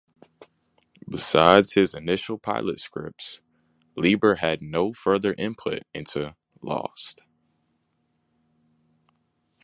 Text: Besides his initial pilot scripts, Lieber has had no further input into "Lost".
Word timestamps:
Besides 1.07 1.73
his 1.73 1.93
initial 1.93 2.39
pilot 2.39 2.79
scripts, 2.79 3.39
Lieber 3.95 4.37
has 4.37 4.49
had 4.53 4.61
no 4.63 4.93
further 4.93 5.35
input 5.37 5.83
into 5.93 6.35
"Lost". 6.59 7.21